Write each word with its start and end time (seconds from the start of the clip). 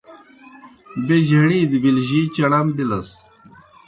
بیْہ 1.05 1.17
جھڑی 1.27 1.59
دہ 1.71 1.77
بِلجِی 1.83 2.21
چڑم 2.35 2.67
بِلَس۔ 2.75 3.09